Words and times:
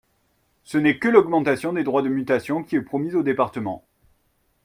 Ce 0.63 0.79
n’est 0.79 0.97
que 0.97 1.07
l’augmentation 1.07 1.73
des 1.73 1.83
droits 1.83 2.01
de 2.01 2.09
mutation 2.09 2.63
qui 2.63 2.75
est 2.75 2.81
promise 2.81 3.15
aux 3.15 3.21
départements. 3.21 3.85